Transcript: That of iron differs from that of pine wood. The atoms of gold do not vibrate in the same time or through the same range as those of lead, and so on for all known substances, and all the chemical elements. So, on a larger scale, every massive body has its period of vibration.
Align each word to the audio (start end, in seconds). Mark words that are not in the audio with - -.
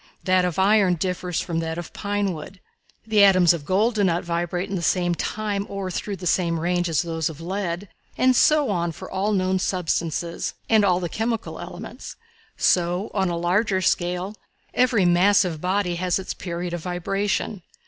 That 0.23 0.45
of 0.45 0.57
iron 0.57 0.95
differs 0.95 1.41
from 1.41 1.59
that 1.59 1.77
of 1.77 1.93
pine 1.93 2.33
wood. 2.33 2.59
The 3.05 3.23
atoms 3.23 3.53
of 3.53 3.65
gold 3.65 3.93
do 3.93 4.03
not 4.03 4.23
vibrate 4.23 4.67
in 4.67 4.75
the 4.75 4.81
same 4.81 5.13
time 5.13 5.67
or 5.69 5.91
through 5.91 6.15
the 6.15 6.25
same 6.25 6.59
range 6.59 6.89
as 6.89 7.03
those 7.03 7.29
of 7.29 7.39
lead, 7.39 7.87
and 8.17 8.35
so 8.35 8.71
on 8.71 8.93
for 8.93 9.11
all 9.11 9.31
known 9.31 9.59
substances, 9.59 10.55
and 10.67 10.83
all 10.83 10.99
the 10.99 11.07
chemical 11.07 11.59
elements. 11.59 12.15
So, 12.57 13.11
on 13.13 13.29
a 13.29 13.37
larger 13.37 13.79
scale, 13.79 14.33
every 14.73 15.05
massive 15.05 15.61
body 15.61 15.97
has 15.97 16.17
its 16.17 16.33
period 16.33 16.73
of 16.73 16.81
vibration. 16.81 17.61